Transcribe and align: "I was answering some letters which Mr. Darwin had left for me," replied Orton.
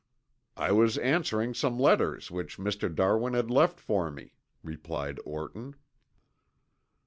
"I 0.57 0.71
was 0.71 0.97
answering 0.97 1.53
some 1.53 1.77
letters 1.77 2.31
which 2.31 2.57
Mr. 2.57 2.91
Darwin 2.91 3.35
had 3.35 3.51
left 3.51 3.79
for 3.79 4.09
me," 4.09 4.33
replied 4.63 5.19
Orton. 5.25 5.75